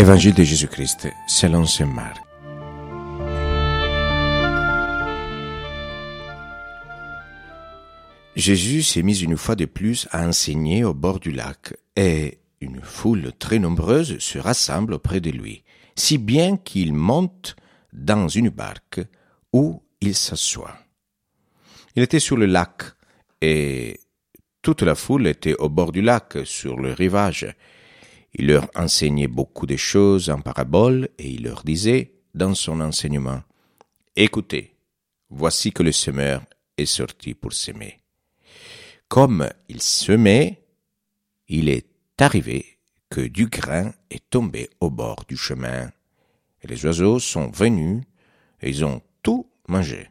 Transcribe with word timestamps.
Évangile 0.00 0.32
de 0.32 0.44
Jésus-Christ 0.44 1.08
selon 1.26 1.66
saint 1.66 1.84
Marc. 1.84 2.16
Jésus 8.34 8.82
s'est 8.82 9.02
mis 9.02 9.18
une 9.18 9.36
fois 9.36 9.56
de 9.56 9.66
plus 9.66 10.08
à 10.10 10.26
enseigner 10.26 10.84
au 10.84 10.94
bord 10.94 11.20
du 11.20 11.32
lac, 11.32 11.74
et 11.96 12.38
une 12.62 12.80
foule 12.80 13.32
très 13.38 13.58
nombreuse 13.58 14.18
se 14.20 14.38
rassemble 14.38 14.94
auprès 14.94 15.20
de 15.20 15.28
lui, 15.28 15.64
si 15.96 16.16
bien 16.16 16.56
qu'il 16.56 16.94
monte 16.94 17.54
dans 17.92 18.26
une 18.26 18.48
barque 18.48 19.00
où 19.52 19.82
il 20.00 20.14
s'assoit. 20.14 20.78
Il 21.94 22.02
était 22.02 22.20
sur 22.20 22.38
le 22.38 22.46
lac, 22.46 22.84
et 23.42 24.00
toute 24.62 24.80
la 24.80 24.94
foule 24.94 25.26
était 25.26 25.56
au 25.56 25.68
bord 25.68 25.92
du 25.92 26.00
lac, 26.00 26.38
sur 26.44 26.78
le 26.78 26.94
rivage. 26.94 27.54
Il 28.34 28.46
leur 28.46 28.68
enseignait 28.74 29.28
beaucoup 29.28 29.66
de 29.66 29.76
choses 29.76 30.30
en 30.30 30.40
paraboles, 30.40 31.08
et 31.18 31.30
il 31.30 31.44
leur 31.44 31.62
disait, 31.64 32.12
dans 32.34 32.54
son 32.54 32.80
enseignement, 32.80 33.42
Écoutez, 34.16 34.76
voici 35.30 35.72
que 35.72 35.82
le 35.82 35.92
semeur 35.92 36.42
est 36.76 36.86
sorti 36.86 37.34
pour 37.34 37.52
s'aimer. 37.52 38.00
Comme 39.08 39.48
il 39.68 39.80
semait, 39.82 40.62
il 41.48 41.68
est 41.68 41.88
arrivé 42.18 42.78
que 43.08 43.20
du 43.20 43.46
grain 43.46 43.92
est 44.10 44.30
tombé 44.30 44.70
au 44.80 44.90
bord 44.90 45.24
du 45.28 45.36
chemin, 45.36 45.90
et 46.62 46.68
les 46.68 46.84
oiseaux 46.84 47.18
sont 47.18 47.50
venus, 47.50 48.04
et 48.60 48.68
ils 48.68 48.84
ont 48.84 49.02
tout 49.22 49.50
mangé. 49.68 50.10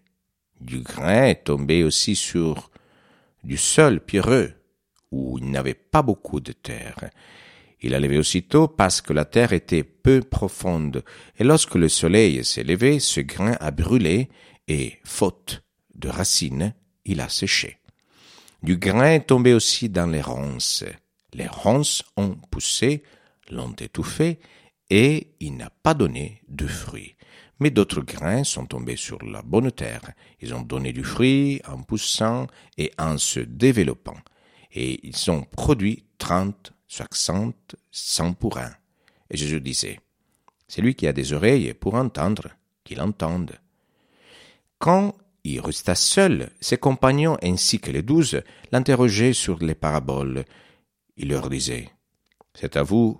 Du 0.59 0.81
grain 0.81 1.28
est 1.28 1.44
tombé 1.45 1.84
aussi 1.84 2.16
sur 2.16 2.70
du 3.44 3.58
sol 3.58 4.02
pierreux, 4.02 4.54
où 5.11 5.38
il 5.38 5.50
n'avait 5.50 5.73
pas 5.73 6.02
beaucoup 6.02 6.39
de 6.39 6.52
terre. 6.52 7.09
Il 7.81 7.95
a 7.95 7.99
levé 7.99 8.17
aussitôt 8.17 8.67
parce 8.67 9.02
que 9.02 9.13
la 9.13 9.25
terre 9.25 9.53
était 9.53 9.83
peu 9.83 10.22
profonde, 10.22 11.03
et 11.38 11.44
lorsque 11.44 11.75
le 11.75 11.88
soleil 11.88 12.44
s'est 12.44 12.63
levé, 12.63 12.99
ce 12.99 13.21
grain 13.21 13.55
a 13.59 13.71
brûlé, 13.71 14.30
et, 14.67 14.97
faute 15.03 15.63
de 15.95 16.09
racines, 16.09 16.73
il 17.05 17.21
a 17.21 17.30
séché. 17.30 17.77
Du 18.61 18.77
grain 18.77 19.13
est 19.13 19.27
tombé 19.27 19.53
aussi 19.53 19.89
dans 19.89 20.08
les 20.08 20.21
ronces. 20.21 20.83
Les 21.33 21.47
ronces 21.47 22.03
ont 22.17 22.36
poussé, 22.52 23.03
l'ont 23.49 23.73
étouffé, 23.73 24.39
et 24.89 25.31
il 25.39 25.55
n'a 25.55 25.69
pas 25.69 25.93
donné 25.93 26.41
de 26.49 26.67
fruits. 26.67 27.16
Mais 27.59 27.69
d'autres 27.71 28.02
grains 28.02 28.43
sont 28.43 28.66
tombés 28.66 28.95
sur 28.95 29.19
la 29.23 29.41
bonne 29.41 29.71
terre. 29.71 30.11
Ils 30.41 30.53
ont 30.53 30.61
donné 30.61 30.93
du 30.93 31.03
fruit 31.03 31.61
en 31.67 31.81
poussant 31.81 32.47
et 32.77 32.91
en 32.97 33.17
se 33.17 33.39
développant. 33.39 34.17
Et 34.71 35.05
ils 35.08 35.31
ont 35.31 35.43
produit 35.43 36.05
trente, 36.17 36.73
soixante, 36.90 37.78
cent 37.90 38.34
pour 38.34 38.58
un. 38.58 38.73
Et 39.30 39.38
Jésus 39.38 39.62
disait, 39.62 40.02
Celui 40.68 40.95
qui 40.95 41.08
a 41.08 41.14
des 41.14 41.32
oreilles 41.32 41.73
pour 41.73 41.95
entendre, 41.95 42.50
qu'il 42.84 43.00
entende. 43.00 43.54
Quand 44.78 45.16
il 45.44 45.62
resta 45.62 45.95
seul. 45.95 46.50
Ses 46.60 46.78
compagnons 46.78 47.38
ainsi 47.42 47.80
que 47.80 47.92
les 47.92 48.02
douze 48.02 48.42
l'interrogeaient 48.72 49.34
sur 49.34 49.60
les 49.60 49.76
paraboles. 49.76 50.45
Il 51.17 51.30
leur 51.30 51.50
disait, 51.50 51.90
C'est 52.54 52.78
à 52.78 52.84
vous 52.84 53.20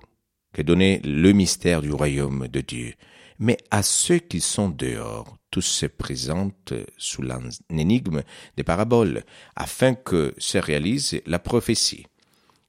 que 0.54 0.62
donnez 0.62 1.00
le 1.04 1.32
mystère 1.32 1.82
du 1.82 1.92
royaume 1.92 2.48
de 2.48 2.62
Dieu. 2.62 2.94
Mais 3.40 3.58
à 3.72 3.84
ceux 3.84 4.20
qui 4.20 4.42
sont 4.42 4.70
dehors, 4.70 5.38
tous 5.50 5.62
se 5.62 5.86
présentent 5.86 6.74
sous 6.98 7.24
l'énigme 7.70 8.24
des 8.58 8.64
paraboles, 8.64 9.24
afin 9.56 9.96
que 9.96 10.34
se 10.38 10.58
réalise 10.58 11.22
la 11.26 11.40
prophétie. 11.40 12.06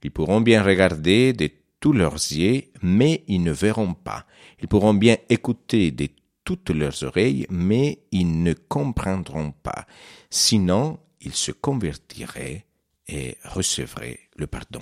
Ils 0.03 0.11
pourront 0.11 0.41
bien 0.41 0.63
regarder 0.63 1.33
de 1.33 1.49
tous 1.79 1.93
leurs 1.93 2.13
yeux, 2.13 2.63
mais 2.81 3.23
ils 3.27 3.43
ne 3.43 3.51
verront 3.51 3.93
pas. 3.93 4.25
Ils 4.61 4.67
pourront 4.67 4.93
bien 4.93 5.17
écouter 5.29 5.91
de 5.91 6.07
toutes 6.43 6.69
leurs 6.69 7.03
oreilles, 7.03 7.45
mais 7.49 8.03
ils 8.11 8.43
ne 8.43 8.53
comprendront 8.53 9.51
pas. 9.51 9.85
Sinon, 10.29 10.99
ils 11.21 11.35
se 11.35 11.51
convertiraient 11.51 12.65
et 13.07 13.37
recevraient 13.43 14.19
le 14.37 14.47
pardon. 14.47 14.81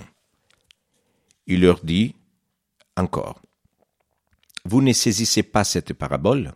Il 1.46 1.62
leur 1.62 1.84
dit 1.84 2.14
encore, 2.96 3.40
Vous 4.64 4.82
ne 4.82 4.92
saisissez 4.92 5.42
pas 5.42 5.64
cette 5.64 5.94
parabole? 5.94 6.52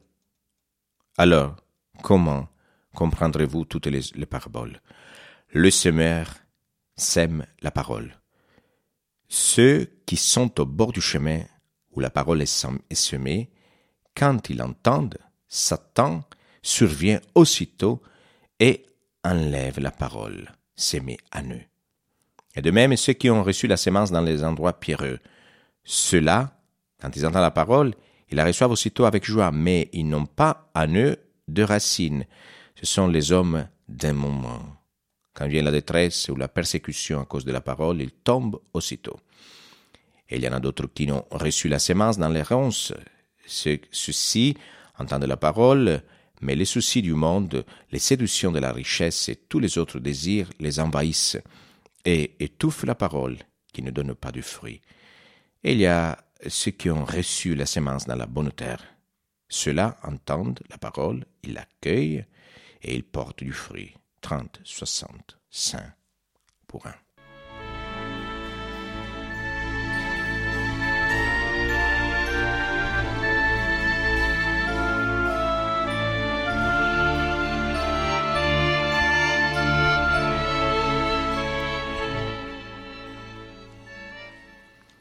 Alors, 1.17 1.57
comment 2.03 2.49
comprendrez-vous 2.95 3.65
toutes 3.65 3.87
les, 3.87 4.27
paraboles? 4.27 4.81
Le 5.51 5.71
semeur 5.71 6.35
sème 6.97 7.47
la 7.61 7.71
parole. 7.71 8.15
Ceux 9.37 9.89
qui 10.07 10.17
sont 10.17 10.61
au 10.61 10.65
bord 10.65 10.93
du 10.93 11.01
chemin 11.01 11.41
où 11.91 11.99
la 11.99 12.09
parole 12.09 12.41
est 12.41 12.95
semée 12.95 13.51
quand 14.17 14.49
ils 14.49 14.63
entendent, 14.63 15.19
Satan 15.49 16.23
survient 16.63 17.21
aussitôt 17.35 18.01
et 18.61 18.87
enlève 19.25 19.81
la 19.81 19.91
parole, 19.91 20.53
s'aimer 20.77 21.19
à 21.33 21.43
eux. 21.43 21.63
Et 22.55 22.63
de 22.63 22.71
même, 22.71 22.97
ceux 22.97 23.15
qui 23.15 23.29
ont 23.29 23.43
reçu 23.43 23.67
la 23.67 23.77
sémence 23.77 24.13
dans 24.13 24.21
les 24.21 24.45
endroits 24.45 24.79
pierreux, 24.79 25.19
ceux-là, 25.83 26.57
quand 27.01 27.17
ils 27.17 27.27
entendent 27.27 27.43
la 27.43 27.51
parole, 27.51 27.93
ils 28.31 28.37
la 28.37 28.45
reçoivent 28.45 28.71
aussitôt 28.71 29.05
avec 29.05 29.25
joie, 29.25 29.51
mais 29.51 29.91
ils 29.93 30.09
n'ont 30.09 30.27
pas 30.27 30.71
à 30.75 30.87
eux 30.87 31.17
de 31.49 31.65
racines. 31.65 32.25
Ce 32.77 32.87
sont 32.87 33.09
les 33.09 33.33
hommes 33.33 33.67
d'un 33.89 34.13
moment. 34.13 34.84
Quand 35.35 35.49
vient 35.49 35.63
la 35.63 35.73
détresse 35.73 36.29
ou 36.29 36.37
la 36.37 36.49
persécution 36.49 37.21
à 37.21 37.25
cause 37.25 37.45
de 37.45 37.53
la 37.53 37.61
parole, 37.61 38.01
ils 38.01 38.13
tombent 38.13 38.61
aussitôt. 38.73 39.19
Il 40.31 40.43
y 40.43 40.49
en 40.49 40.53
a 40.53 40.61
d'autres 40.61 40.87
qui 40.87 41.11
ont 41.11 41.27
reçu 41.31 41.69
la 41.69 41.79
sémence 41.79 42.19
dans 42.19 42.29
les 42.29 42.43
ronces, 42.43 42.93
Ceux-ci 43.47 44.57
entendent 44.99 45.25
la 45.25 45.37
parole, 45.37 46.03
mais 46.41 46.55
les 46.55 46.65
soucis 46.65 47.03
du 47.03 47.15
monde, 47.15 47.65
les 47.91 47.99
séductions 47.99 48.53
de 48.53 48.59
la 48.59 48.73
richesse 48.73 49.29
et 49.29 49.37
tous 49.37 49.59
les 49.59 49.79
autres 49.79 49.99
désirs 49.99 50.51
les 50.61 50.81
envahissent 50.81 51.39
et 52.05 52.35
étouffent 52.41 52.85
la 52.85 52.95
parole 52.95 53.39
qui 53.73 53.83
ne 53.83 53.91
donne 53.91 54.15
pas 54.15 54.33
de 54.33 54.41
fruit. 54.41 54.81
Il 55.63 55.79
y 55.79 55.87
a 55.87 56.19
ceux 56.47 56.73
qui 56.73 56.91
ont 56.91 57.05
reçu 57.05 57.55
la 57.55 57.67
sémence 57.67 58.07
dans 58.07 58.17
la 58.17 58.27
bonne 58.27 58.53
terre. 58.53 58.83
Ceux-là 59.49 59.97
entendent 60.03 60.61
la 60.71 60.79
parole, 60.79 61.25
ils 61.43 61.55
l'accueillent 61.55 62.25
et 62.83 62.95
ils 62.95 63.05
portent 63.05 63.43
du 63.43 63.53
fruit, 63.53 63.95
trente, 64.25 64.59
soixante, 64.65 65.39
cent 65.51 65.91
pour 66.67 66.87
un. 66.87 66.95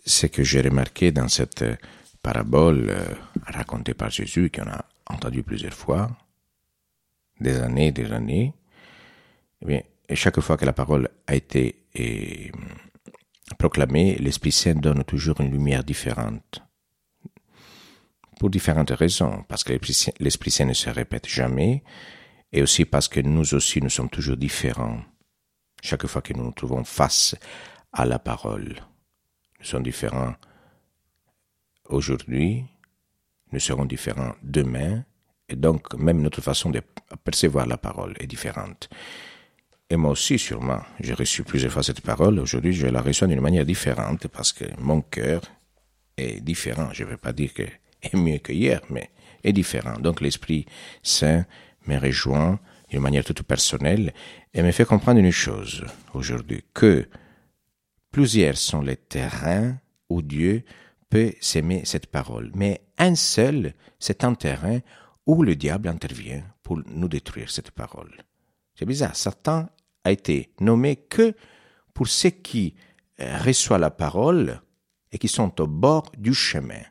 ce 0.05 0.27
que 0.27 0.43
j'ai 0.43 0.61
remarqué 0.61 1.13
dans 1.13 1.29
cette 1.29 1.63
parabole 2.21 2.89
euh, 2.89 3.15
racontée 3.47 3.93
par 3.93 4.09
Jésus, 4.09 4.51
qu'on 4.53 4.69
a 4.69 4.83
entendu 5.05 5.43
plusieurs 5.43 5.73
fois, 5.73 6.11
des 7.39 7.57
années, 7.61 7.93
des 7.93 8.11
années, 8.11 8.53
eh 9.69 10.15
chaque 10.15 10.39
fois 10.41 10.57
que 10.57 10.65
la 10.65 10.73
parole 10.73 11.09
a 11.27 11.35
été 11.35 11.85
et, 11.95 12.51
proclamée, 13.57 14.15
l'Esprit 14.15 14.51
Saint 14.51 14.75
donne 14.75 15.03
toujours 15.03 15.39
une 15.41 15.51
lumière 15.51 15.83
différente. 15.83 16.61
Pour 18.39 18.49
différentes 18.49 18.91
raisons, 18.91 19.43
parce 19.47 19.63
que 19.63 19.73
l'Esprit 20.19 20.51
Saint 20.51 20.65
ne 20.65 20.73
se 20.73 20.89
répète 20.89 21.27
jamais, 21.27 21.83
et 22.51 22.61
aussi 22.61 22.85
parce 22.85 23.07
que 23.07 23.19
nous 23.19 23.53
aussi, 23.53 23.81
nous 23.81 23.89
sommes 23.89 24.09
toujours 24.09 24.37
différents, 24.37 25.01
chaque 25.81 26.07
fois 26.07 26.21
que 26.21 26.33
nous 26.33 26.43
nous 26.43 26.51
trouvons 26.51 26.83
face 26.83 27.35
à 27.91 28.05
la 28.05 28.19
parole 28.19 28.75
sont 29.61 29.79
différents 29.79 30.35
aujourd'hui, 31.85 32.65
nous 33.51 33.59
serons 33.59 33.85
différents 33.85 34.33
demain, 34.41 35.05
et 35.49 35.55
donc 35.55 35.93
même 35.95 36.21
notre 36.21 36.41
façon 36.41 36.69
de 36.69 36.81
percevoir 37.23 37.65
la 37.65 37.77
parole 37.77 38.15
est 38.19 38.27
différente. 38.27 38.89
Et 39.93 39.95
moi 39.95 40.09
aussi, 40.09 40.39
sûrement, 40.39 40.81
j'ai 40.99 41.13
reçu 41.13 41.43
plusieurs 41.43 41.71
fois 41.71 41.83
cette 41.83 42.01
parole. 42.01 42.39
Aujourd'hui, 42.39 42.73
je 42.73 42.87
la 42.87 42.99
reçois 42.99 43.27
d'une 43.27 43.41
manière 43.41 43.63
différente 43.63 44.27
parce 44.27 44.51
que 44.51 44.65
mon 44.79 45.01
cœur 45.01 45.43
est 46.17 46.41
différent. 46.41 46.89
Je 46.93 47.03
ne 47.03 47.09
veux 47.09 47.17
pas 47.17 47.31
dire 47.31 47.53
que 47.53 47.61
est 48.01 48.15
mieux 48.15 48.39
que 48.39 48.51
hier, 48.51 48.81
mais 48.89 49.11
est 49.43 49.53
différent. 49.53 49.99
Donc 49.99 50.19
l'Esprit 50.19 50.65
Saint 51.03 51.45
me 51.85 51.99
rejoint 51.99 52.59
d'une 52.89 53.01
manière 53.01 53.23
toute 53.23 53.43
personnelle 53.43 54.15
et 54.51 54.63
me 54.63 54.71
fait 54.71 54.83
comprendre 54.83 55.19
une 55.19 55.29
chose 55.29 55.85
aujourd'hui, 56.15 56.63
que 56.73 57.07
Plusieurs 58.09 58.57
sont 58.57 58.81
les 58.81 58.97
terrains 58.97 59.77
où 60.09 60.23
Dieu 60.23 60.63
peut 61.11 61.33
s'aimer 61.39 61.83
cette 61.85 62.07
parole, 62.07 62.51
mais 62.55 62.81
un 62.97 63.13
seul, 63.13 63.75
c'est 63.99 64.23
un 64.23 64.33
terrain 64.33 64.79
où 65.27 65.43
le 65.43 65.55
diable 65.55 65.87
intervient 65.87 66.43
pour 66.63 66.79
nous 66.87 67.07
détruire 67.07 67.51
cette 67.51 67.69
parole. 67.69 68.23
C'est 68.73 68.85
bizarre, 68.85 69.15
Satan 69.15 69.69
a 70.03 70.11
été 70.11 70.51
nommé 70.59 70.95
que 70.95 71.33
pour 71.93 72.07
ceux 72.07 72.31
qui 72.31 72.75
euh, 73.19 73.37
reçoivent 73.37 73.81
la 73.81 73.91
parole 73.91 74.61
et 75.11 75.17
qui 75.17 75.27
sont 75.27 75.61
au 75.61 75.67
bord 75.67 76.11
du 76.17 76.33
chemin, 76.33 76.81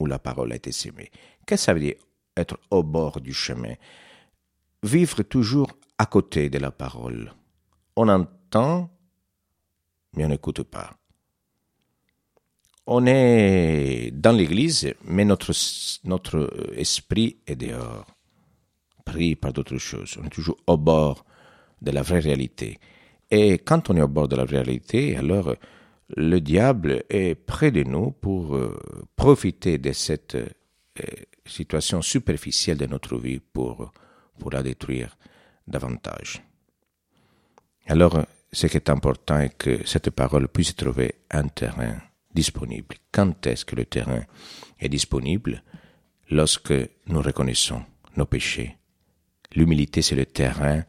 où 0.00 0.06
la 0.06 0.18
parole 0.18 0.52
a 0.52 0.56
été 0.56 0.72
sémée. 0.72 1.10
Qu'est-ce 1.46 1.62
que 1.62 1.66
ça 1.66 1.74
veut 1.74 1.80
dire 1.80 1.96
être 2.36 2.58
au 2.70 2.82
bord 2.82 3.20
du 3.20 3.32
chemin? 3.32 3.74
Vivre 4.82 5.22
toujours 5.22 5.70
à 5.98 6.06
côté 6.06 6.48
de 6.50 6.58
la 6.58 6.70
parole. 6.70 7.32
On 7.96 8.08
entend, 8.08 8.90
mais 10.14 10.24
on 10.24 10.28
n'écoute 10.28 10.62
pas. 10.62 10.96
On 12.86 13.04
est 13.06 14.10
dans 14.12 14.32
l'église, 14.32 14.94
mais 15.04 15.24
notre, 15.24 15.52
notre 16.04 16.72
esprit 16.76 17.38
est 17.46 17.56
dehors, 17.56 18.06
pris 19.04 19.34
par 19.34 19.52
d'autres 19.52 19.78
choses. 19.78 20.16
On 20.20 20.24
est 20.24 20.30
toujours 20.30 20.56
au 20.66 20.76
bord 20.76 21.24
de 21.82 21.90
la 21.90 22.02
vraie 22.02 22.20
réalité. 22.20 22.78
Et 23.30 23.58
quand 23.58 23.90
on 23.90 23.96
est 23.96 24.02
au 24.02 24.08
bord 24.08 24.28
de 24.28 24.36
la 24.36 24.44
vraie 24.44 24.62
réalité, 24.62 25.16
alors 25.16 25.54
le 26.14 26.40
diable 26.40 27.02
est 27.10 27.34
près 27.34 27.70
de 27.70 27.82
nous 27.82 28.12
pour 28.12 28.54
euh, 28.54 28.78
profiter 29.16 29.78
de 29.78 29.92
cette 29.92 30.36
euh, 30.36 30.46
situation 31.44 32.02
superficielle 32.02 32.78
de 32.78 32.86
notre 32.86 33.18
vie 33.18 33.40
pour, 33.40 33.92
pour 34.38 34.50
la 34.52 34.62
détruire 34.62 35.16
davantage. 35.66 36.42
Alors, 37.86 38.24
ce 38.52 38.66
qui 38.68 38.76
est 38.76 38.90
important 38.90 39.40
est 39.40 39.56
que 39.56 39.86
cette 39.86 40.10
parole 40.10 40.48
puisse 40.48 40.74
trouver 40.74 41.16
un 41.30 41.48
terrain 41.48 41.96
disponible. 42.34 42.96
Quand 43.12 43.46
est-ce 43.46 43.64
que 43.64 43.76
le 43.76 43.84
terrain 43.84 44.22
est 44.78 44.88
disponible? 44.88 45.62
Lorsque 46.30 46.74
nous 47.06 47.22
reconnaissons 47.22 47.82
nos 48.16 48.26
péchés. 48.26 48.76
L'humilité, 49.54 50.02
c'est 50.02 50.16
le 50.16 50.26
terrain 50.26 50.84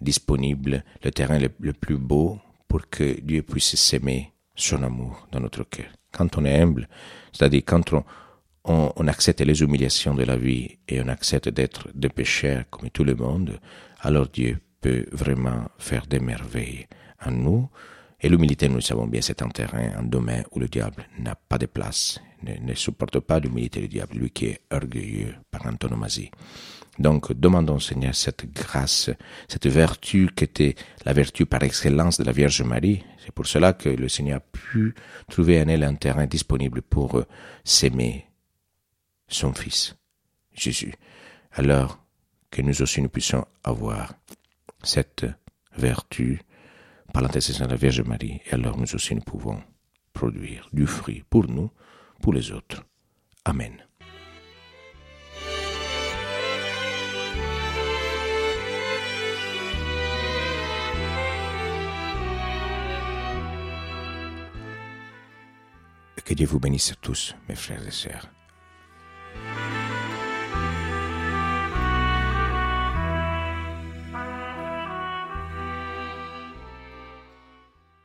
disponible, 0.00 0.84
le 1.02 1.10
terrain 1.10 1.38
le, 1.38 1.72
plus 1.72 1.96
beau 1.96 2.38
pour 2.68 2.88
que 2.88 3.20
Dieu 3.20 3.42
puisse 3.42 3.76
s'aimer 3.76 4.32
son 4.54 4.82
amour 4.82 5.26
dans 5.32 5.40
notre 5.40 5.64
cœur. 5.64 5.86
Quand 6.12 6.36
on 6.38 6.44
est 6.44 6.60
humble, 6.60 6.88
c'est-à-dire 7.32 7.62
quand 7.64 7.92
on, 8.64 9.08
accepte 9.08 9.40
les 9.42 9.60
humiliations 9.62 10.14
de 10.14 10.24
la 10.24 10.36
vie 10.36 10.78
et 10.88 11.00
on 11.00 11.08
accepte 11.08 11.48
d'être 11.48 11.88
des 11.94 12.08
pécheurs 12.08 12.64
comme 12.70 12.90
tout 12.90 13.04
le 13.04 13.14
monde, 13.14 13.60
alors 14.00 14.26
Dieu 14.28 14.58
peut 14.80 15.06
vraiment 15.12 15.68
faire 15.78 16.06
des 16.06 16.20
merveilles 16.20 16.86
en 17.24 17.30
nous 17.30 17.68
et 18.20 18.28
l'humilité, 18.28 18.68
nous 18.68 18.76
le 18.76 18.80
savons 18.80 19.06
bien, 19.06 19.20
c'est 19.20 19.42
un 19.42 19.48
terrain, 19.48 19.90
un 19.98 20.02
domaine 20.02 20.44
où 20.52 20.58
le 20.58 20.68
diable 20.68 21.06
n'a 21.18 21.34
pas 21.34 21.58
de 21.58 21.66
place, 21.66 22.18
ne, 22.42 22.74
supporte 22.74 23.20
pas 23.20 23.38
l'humilité 23.38 23.80
du 23.80 23.88
diable, 23.88 24.16
lui 24.16 24.30
qui 24.30 24.46
est 24.46 24.60
orgueilleux 24.70 25.34
par 25.50 25.66
antonomasie. 25.66 26.30
Donc, 26.98 27.32
demandons 27.32 27.78
Seigneur 27.78 28.14
cette 28.14 28.50
grâce, 28.52 29.10
cette 29.48 29.66
vertu 29.66 30.30
qui 30.34 30.44
était 30.44 30.74
la 31.04 31.12
vertu 31.12 31.44
par 31.44 31.62
excellence 31.62 32.18
de 32.18 32.24
la 32.24 32.32
Vierge 32.32 32.62
Marie. 32.62 33.04
C'est 33.18 33.32
pour 33.32 33.46
cela 33.46 33.72
que 33.72 33.88
le 33.88 34.08
Seigneur 34.08 34.38
a 34.38 34.40
pu 34.40 34.94
trouver 35.28 35.60
en 35.60 35.68
elle 35.68 35.84
un 35.84 35.94
terrain 35.94 36.26
disponible 36.26 36.82
pour 36.82 37.18
euh, 37.18 37.26
s'aimer 37.64 38.26
son 39.28 39.52
Fils, 39.52 39.96
Jésus. 40.54 40.94
Alors 41.52 41.98
que 42.50 42.62
nous 42.62 42.80
aussi 42.80 43.02
nous 43.02 43.08
puissions 43.08 43.46
avoir 43.64 44.14
cette 44.82 45.26
vertu 45.76 46.40
par 47.12 47.22
l'intercession 47.22 47.66
de 47.66 47.70
la 47.70 47.76
Vierge 47.76 48.02
Marie, 48.02 48.40
et 48.46 48.54
alors 48.54 48.78
nous 48.78 48.94
aussi 48.94 49.14
nous 49.14 49.22
pouvons 49.22 49.62
produire 50.12 50.68
du 50.72 50.86
fruit 50.86 51.24
pour 51.28 51.48
nous, 51.48 51.70
pour 52.22 52.32
les 52.32 52.52
autres. 52.52 52.84
Amen. 53.44 53.85
Que 66.26 66.34
Dieu 66.34 66.48
vous 66.48 66.58
bénisse 66.58 66.92
tous, 67.00 67.36
mes 67.48 67.54
frères 67.54 67.86
et 67.86 67.92
sœurs. 67.92 68.28